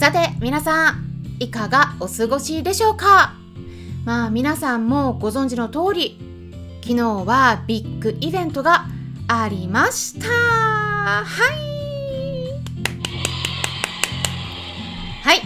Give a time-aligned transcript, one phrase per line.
[0.00, 3.34] さて皆さんいかがお過ごしでしょうか？
[4.06, 6.18] まあ皆さんもご存知の通り
[6.82, 8.86] 昨日はビッグイベントが
[9.28, 10.26] ありました。
[10.26, 11.26] はい。
[15.22, 15.42] はい。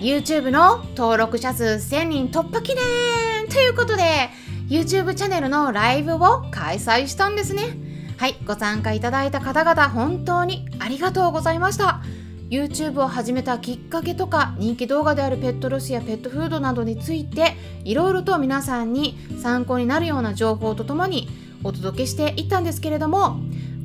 [0.00, 3.46] YouTube の登録者数1000人突破記念！
[3.52, 4.30] ということで
[4.70, 7.76] YouTube チャンネルのライブを開催したんですね。
[8.16, 8.36] はい。
[8.46, 12.00] ご参加いただいた方々本当にありがとうございました。
[12.48, 21.28] YouTube を始めたきっかけとか人気動画であるペットロスやペットフードなどについていろいろと皆さんに参考になるような情報とともに
[21.64, 23.40] お届けしていったんですけれども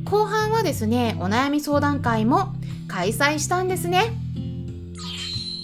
[0.05, 2.53] 後半はですねお悩み相談会も
[2.87, 4.13] 開催したんですね。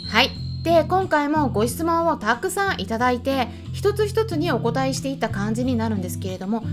[0.10, 0.30] はい。
[0.64, 3.48] で今回もご質問をたくさんいただいて
[3.78, 6.64] 一つ一つにお答えしていった感じになるんですけれども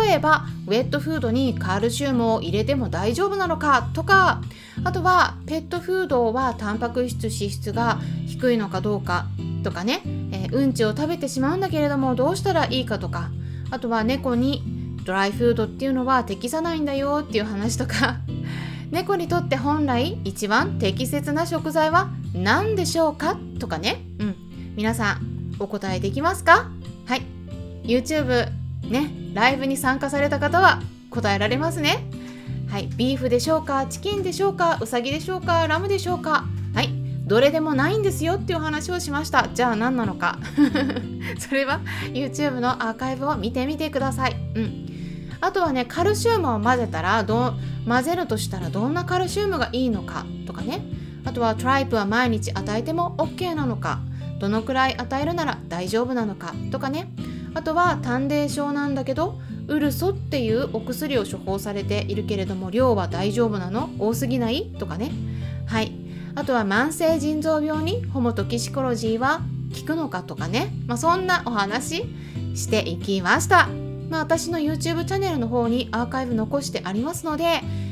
[0.00, 4.40] 例えばウェットフードにカルシウムを入れても大丈夫なのかとか
[4.82, 9.26] あとはペットフードはタンパク質脂質が低いのかどうか
[9.62, 10.00] とかね、
[10.32, 13.28] えーうんちを食べてしまうんだけれどもどうしたらいいかとか
[13.70, 14.62] あとは猫に
[15.04, 18.20] ドライフードっていうのは適さないんだよっていう話とか
[18.90, 24.02] 猫にとって本来一番適切な食材は何でしょうかとかね。
[24.18, 24.34] うん。
[24.76, 26.70] 皆さんお答えできますか？
[27.06, 27.22] はい。
[27.84, 28.48] YouTube
[28.88, 32.04] ねライブに参加された方は答えられますね。
[32.70, 32.88] はい。
[32.96, 33.86] ビーフでしょうか？
[33.86, 34.78] チキンでしょうか？
[34.80, 35.66] ウサギでしょうか？
[35.66, 36.44] ラムでしょうか？
[36.74, 36.90] はい。
[37.26, 39.48] どれでもないんですよっていう話をしました。
[39.54, 40.38] じゃあ何なのか。
[41.38, 41.80] それは
[42.12, 44.36] YouTube のアーカイブを見てみてください。
[44.54, 44.88] うん。
[45.40, 47.54] あとはねカルシウムを混ぜたらど
[47.86, 50.82] 混ぜるとしたらどんなカルシウムがいいのかとかね。
[51.24, 54.00] あとはトライプは毎日与えても OK なのか。
[54.38, 57.08] どのくらい与えるなら大丈夫なのかとかね。
[57.54, 63.90] あとは短齢症なんだけどウルソっていうお薬を処方されているけれども量は大丈夫なの？
[63.98, 64.72] 多すぎない？
[64.78, 65.12] とかね。
[65.66, 65.92] はい。
[66.34, 69.40] あとは慢性腎臓病にホモトキシコロジーは
[69.78, 70.22] 効くのか？
[70.22, 72.04] とかね、まあ、そんなお話
[72.54, 73.68] していきました。
[74.10, 77.44] まあ、私の YouTube チャンネルの方にアーカイブ残してありますので、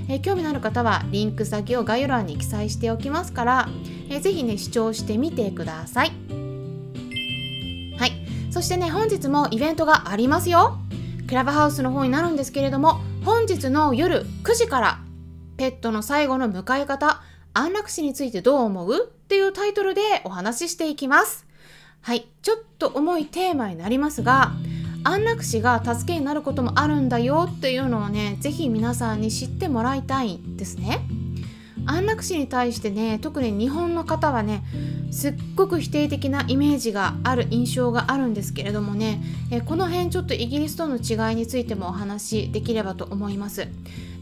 [0.09, 3.69] えー興味のある方はリンク先を概要欄に記載しておきますから、
[4.13, 6.13] えーぜひね視聴してみてください。
[7.99, 8.13] はい。
[8.51, 10.79] そしてね本日もイベントがありますよ。
[11.27, 14.99] クラブハウスの方になるんですけれども本日の夜9時から
[15.57, 17.23] ペットの最後の迎え方
[17.55, 19.11] 安楽死についてどう思う？
[19.11, 21.47] っていうタイトルでお話ししていきます。
[22.03, 22.27] はい。
[22.43, 24.53] ちょっと重いテーマになりますが
[25.05, 31.01] 安楽死が助けになることもあるんだよっていうのをね是非皆さんに知ってもらいたいんですね。
[31.87, 34.63] 安楽死に対してね特に日本の方はね
[35.11, 43.69] すっごく否定的なイメージがある印象があるんですけれどもねえこの辺ちょっとイギリスとの違いについてもお話しできればと思います。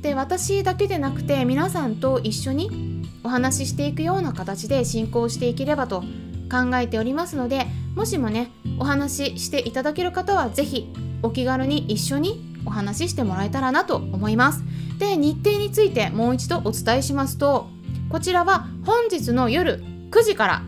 [0.02, 6.02] で私だけでなくて皆さんと一緒にお話ししていくような形で進行していければと
[6.50, 10.90] 考えておりますのでもしもねお話ししていただける方は是非
[11.22, 14.62] お気軽に一緒にお話ししてもらえたらなと思います。
[14.98, 17.68] で日程についてもう一度お伝えしますと
[18.10, 20.62] こちらは本日の夜9時から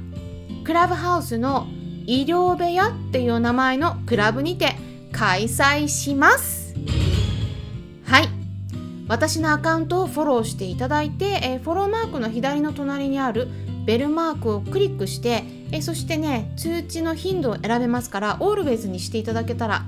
[0.65, 1.67] クラブハウスの
[2.07, 4.77] 医療部屋っていう名前のクラブにて
[5.13, 6.75] 開催します。
[8.05, 8.29] はい。
[9.09, 13.49] 私のアカウントをフォローしていただいて、えフォローマークの左の隣にある
[13.85, 19.85] ベルマークをクリックして、えそしてね通知の頻度を選べますからオールウェイズにしていただけたら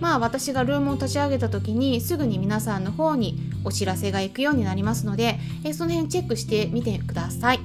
[0.00, 7.60] まあ私がルームを立ち上げた時にすぐに皆さんの方にお知らせが行くようになりますので、えその辺チェックしてみてください。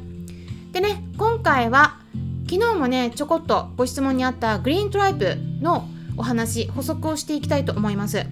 [0.71, 1.99] でね今回は
[2.49, 5.87] 昨日もねちょこっとご質問にあったグリーントライプの
[6.17, 8.25] お話補足をしていきたいと思います。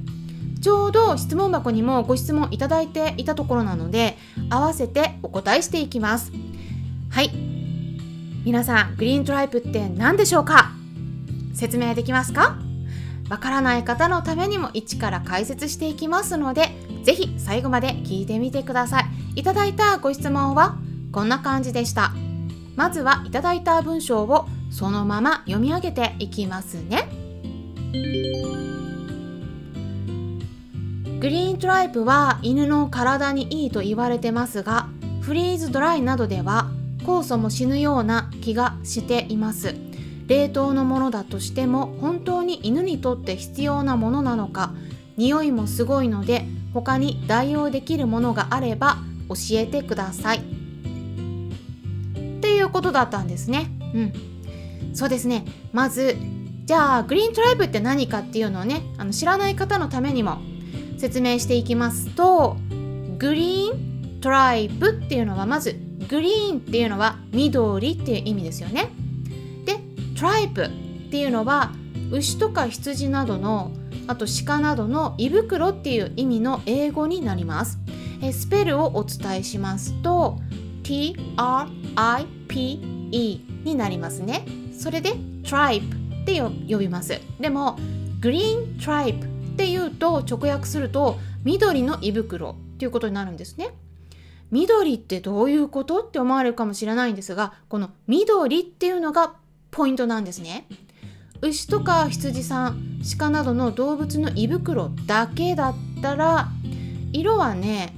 [0.62, 4.18] ちょうど質問箱にもご質問いただいていたところなので
[4.50, 6.32] 合わせてお答えしていきます。
[7.10, 7.32] はい。
[8.44, 10.72] 皆さんグリーントライプって何でしょうか？
[11.54, 12.58] 説明できますか？
[13.30, 16.72] わからない方のためにも一から解説していきますので
[17.04, 19.06] ぜひ最後まで聞いてみてください。
[19.36, 20.78] いただいたご質問は
[21.12, 22.12] こんな感じでした。
[22.76, 27.08] まずはいただいた文章をそのまま読み上げていきますね。
[31.20, 34.88] グリーントライプは犬の体にいいと言われてますが
[35.22, 36.70] フリーズドライなどでは
[37.00, 39.87] 酵素も死ぬような気がしています。
[40.28, 44.74] 冷凍のものだとしても本当に犬にとって必要なものなのか
[45.16, 48.98] 匂いもすごいので他に代用できるものがあれば
[49.30, 50.38] 教えてください。
[50.38, 50.42] っ
[52.40, 53.72] ていうことだったんですね。
[53.94, 54.14] うん。
[54.94, 55.46] そうですね。
[55.74, 56.16] まず
[56.66, 60.40] じゃあグリーントライブって何かっていうのをねあの知らない方のためにも
[60.98, 62.58] 説明していきますと
[63.18, 65.80] グリーントライブっていうのはまず
[66.10, 68.92] グリーンっていうのは緑っていう意味ですよね。
[70.18, 70.70] トライブっ
[71.12, 71.72] ていうのは
[72.12, 73.72] 牛とか羊などの
[74.08, 77.78] あと鹿などの胃袋っていう意味の英語になります。
[78.22, 80.40] えスペルをお伝えしますと
[80.84, 81.26] TRIPE
[83.64, 84.46] になりますね。
[84.78, 87.20] それで tribe って呼びます。
[87.40, 87.78] でも
[88.20, 93.70] グリーントライブっていうと直訳すると緑の胃袋っていうことになるんですね。
[94.50, 99.34] 緑ってどういうことって思われるかもしれないんですがこの緑っていうのが
[99.78, 100.66] ポイントなんですね。
[101.42, 106.48] 牛とか羊さん鹿などの動物の胃袋だけだったら
[107.14, 107.94] 色はね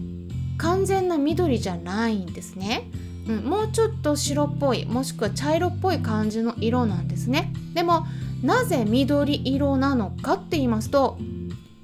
[0.57, 2.91] 完全な緑じゃないんですね、
[3.29, 7.53] うん、もうちょっと白っぽいもしくは茶色っぽい感じの色なんですね。
[7.73, 8.05] でも
[8.43, 11.17] なぜ緑色なのかって言いますと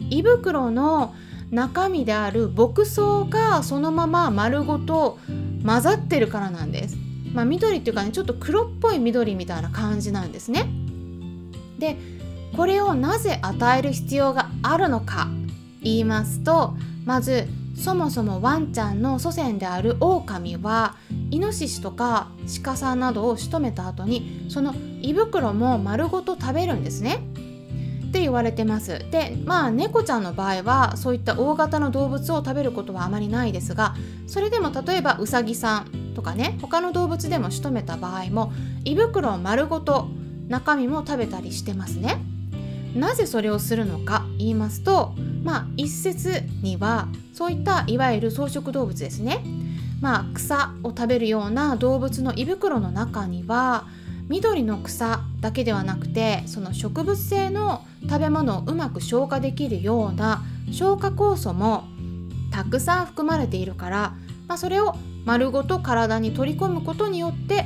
[0.10, 1.16] 胃袋の
[1.52, 5.20] 中身である牧草がそのまま丸ごと
[5.66, 7.05] 混ざってるからなんです。
[7.36, 10.68] まあ、緑っていうかねちょっと黒っぽい緑みたいな感じなんですね。
[11.78, 11.98] で
[12.56, 15.28] これをなぜ与える必要があるのか
[15.82, 16.74] 言いますと
[17.04, 20.96] まずそもそもワンちゃんの祖先であるオオカミは
[21.30, 22.30] イノシシとか
[22.64, 27.20] 鹿さんなどを仕留めた後にその胃袋も丸ごと食べるんですね。
[28.08, 33.94] って言われてますでまあ猫ちゃんの場合はそういった大型の動物を食べることはあまりないですが
[34.26, 38.52] それでも例えばウサギさんとかね他の動物でも仕留めた場合も
[38.84, 40.08] 胃袋を丸ごと
[40.48, 42.18] 中身も食べたりしてますね。
[42.96, 45.14] なぜそれをするのか言いますと
[45.44, 49.44] まあ一説にはそういったいわゆる草食動物ですね。
[50.02, 53.86] まあ草を食べるような動物の胃袋の中には
[54.30, 61.86] 緑の草だけではなくてその植物性の食べ物をうまく消化できるような消化酵素も
[62.52, 64.14] たくさん含まれているから、
[64.48, 64.96] まあ、それを
[65.26, 67.66] 丸ごと体に取り込むことによって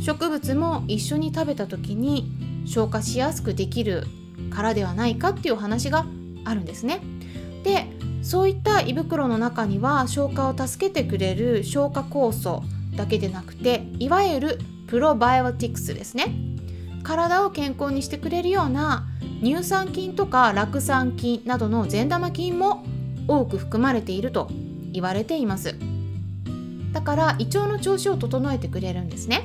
[0.00, 2.30] 植物も一緒に食べた時に
[2.64, 4.04] 消化しやすくできる
[4.50, 6.06] からではないかっていう話が
[6.44, 7.00] あるんですね。
[7.64, 7.86] で
[8.22, 12.62] そういった胃袋の中には消化を助けてくれる消化酵素
[12.96, 16.26] だけでなくていわゆるプロバイオティクスですね
[17.02, 19.06] 体を健康にしてくれるような
[19.42, 22.84] 乳酸菌とか酪酸菌などの善玉菌も
[23.26, 24.50] 多く含まれていると
[24.92, 25.76] 言われています
[26.92, 29.44] だから胃腸の調子を整えてくれるんですね。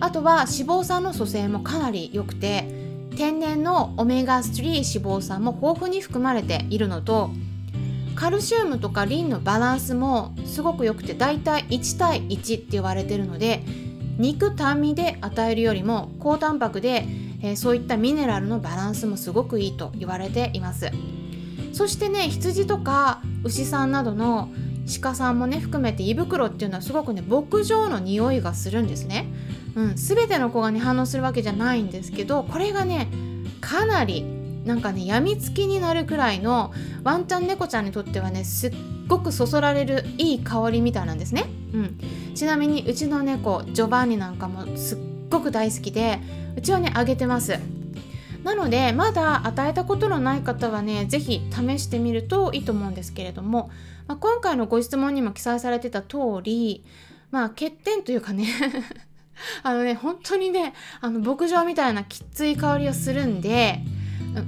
[0.00, 2.64] あとは脂肪酸の組成もかなり良くて
[3.16, 7.30] 天然のオメガ3脂肪酸も豊富に含まれているのと
[8.14, 13.62] カルシウムとかリンのバランスもすごく良くてだいたい1対1って言われてるので
[14.18, 17.06] 肉単味で与えるよりも高タンパクで、
[17.42, 20.90] えー、そういったミネラルのバランスもすごくいいと言われています。
[21.72, 24.48] そしてね羊とか牛さんなどの
[25.02, 29.26] 鹿さんもね含めて胃袋っていうのはすごくね牧場の匂いがするんですね、
[29.74, 33.08] うん、全ての子がね反応するわけじゃないんですけどこれがね
[33.60, 34.24] かなり
[34.64, 36.72] なんかねやみつきになるくらいの
[37.04, 38.72] ワンちゃん猫ちゃんにとってはねすっ
[39.06, 42.00] ごくそそられるいい香りみたいなんですね、うん、
[42.34, 44.98] ちなみにうちの猫ジョバンニなんかもすっ
[45.30, 46.18] ごく大好きで
[46.56, 47.58] うちはねあげてます。
[48.42, 53.70] なのでまだ与えたことのない方はね是非試してみるといいと思うんですけれども、
[54.06, 56.84] まあ、今回のご質問にも記載されてた通り
[57.30, 58.46] まあ欠点というかね
[59.62, 63.80] あのね本当にねあの牧場みたいなきつい香りをするんで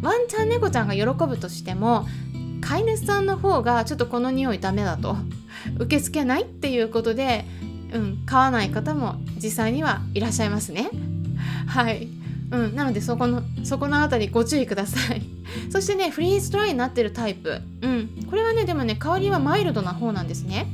[0.03, 2.07] ワンちゃん猫ちゃんが喜ぶとしても
[2.61, 5.17] 飼い主さんの方がちょっとこの匂いダメだと
[5.77, 7.45] 受け付けないっていうことで、
[7.93, 10.91] うん、飼わない方も実際にはいらっしゃいますね。
[11.67, 12.09] はい。
[12.51, 15.23] うん、なのでそこのそこのあたりご注意ください
[15.71, 20.67] そしてねフリーズドライになってるタイプ、うん、これはねでもね香りはマイルドな方なんですね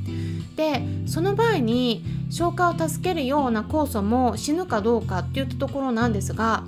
[0.56, 6.64] でその場合に消化を助けるような酵素も死ぬかどうかっていったところなんですが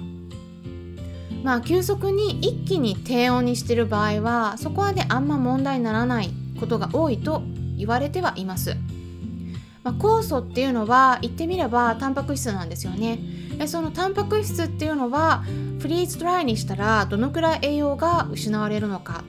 [1.43, 7.43] まあ急速に一気に低温にしてる場合はそこはねあんま問題にならないことが多いと
[7.77, 8.77] 言われてはいます。
[9.85, 13.21] まあ、酵素っていうのは言ってみればタンパク質なんですよね。
[13.59, 15.45] でそのタンパク質っていうのは
[15.81, 19.25] フリーズドライにしたらどのくらい栄養が失われるのか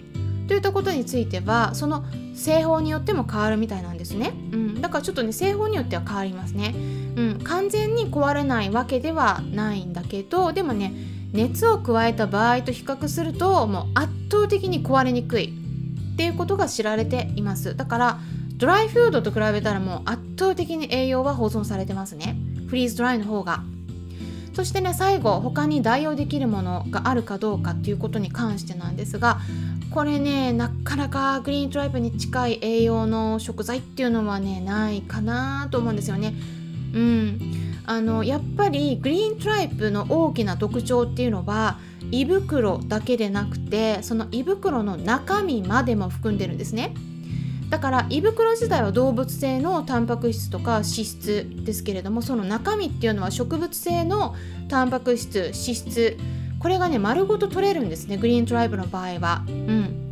[0.48, 6.74] といったことについてはその製法によっても変わるみたいなんですね、うん、だからちょっとね製法によっては変わりますね。
[7.16, 10.94] うん、完全に壊れないわけではないんだけどでもね
[11.34, 15.46] 熱を加えた場合と比較するともう圧倒的に壊れにくい
[16.14, 17.76] っていうことが知られています。
[17.76, 18.20] だから
[18.56, 22.38] ドライフードと比べたらもう圧倒的に栄養は保存されてますね。
[22.68, 23.64] フリーズドライの方が。
[24.58, 29.38] そしてね最後他に代用できるものがあるかどうかっていうことに関してなんですが
[29.92, 36.34] これねなかなかグリーントライプに近い栄養の食材っていうのはねないかなと思うんですよね。
[36.92, 37.40] うん。
[37.86, 41.78] あのやっぱりグリーントライプの大きな特徴っていうのは
[42.10, 46.96] 胃袋だけでなくてその胃袋の中身までも含んでるんですね。
[47.70, 54.36] だから胃袋自体は動物性のタンパク質とか脂質ですけれどもその中身っていうのは植物性の
[54.70, 56.18] タンパク質脂質。
[56.60, 59.44] これがね丸ごと取れるんですねグリーントライブの場合は。
[59.48, 60.04] うん。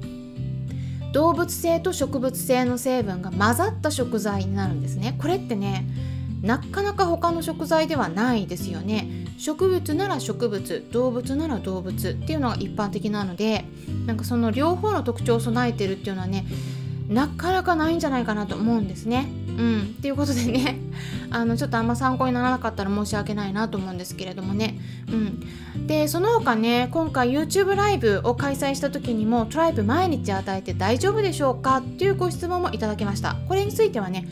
[1.12, 5.16] 動物性と植物性の成分が混ざった食材になるんですね。
[5.18, 5.88] これってね
[6.42, 9.26] なかなか他の食材ではないですよね。
[9.38, 13.66] 植物なら植物動物なら動物っていうのが一般的なので
[14.06, 16.46] なんかその両方の特徴を備えてるっていうのはね
[17.08, 19.30] なかなかないんじゃないかなと思うんですね。
[19.58, 20.80] うん、っていうことでね
[21.32, 24.78] あのちょっとあんま参考にならなかったら申し訳ないなと思うんですけれどもね、
[25.10, 25.16] う
[25.80, 31.78] ん、でその他ね今回 YouTube ライブを開催した時にもトライブ毎日与えて大丈夫でしょうか？
[31.78, 33.38] っていうご質問もいただきました。
[33.48, 34.28] これについてはね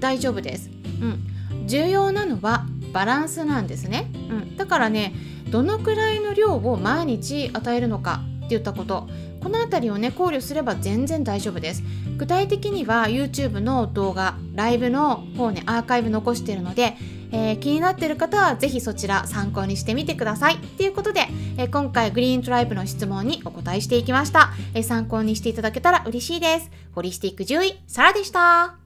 [0.00, 5.14] 大丈夫です、うん、重要なのはバランスなんですね、うん、だからね
[5.50, 8.20] どのくらいの量を毎日与えるのか。
[8.46, 9.08] って言ったこと。
[9.42, 11.82] この辺りをね考慮すれば全然大丈夫です。
[12.16, 16.96] 具体的には YouTube の動画ライブの方ねアーカイブ残してるので、
[17.30, 20.54] えー、気になってる方はぜひそちら参考にしてみてください。
[20.56, 26.70] っていうことで、えー、今回グリーントライブの質問にお答えしていきました、えー、参考にしていただけたら嬉しいです。
[26.92, 28.85] ホリスティック獣医サラでした。